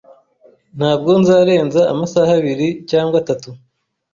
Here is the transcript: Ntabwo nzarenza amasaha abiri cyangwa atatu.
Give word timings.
Ntabwo 0.77 1.09
nzarenza 1.21 1.81
amasaha 1.93 2.31
abiri 2.39 2.67
cyangwa 2.89 3.15
atatu. 3.21 3.49